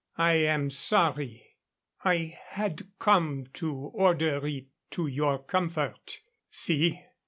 [0.17, 1.43] I am sorry.
[2.03, 6.21] I had come to order it to your comfort.
[6.49, 7.03] See.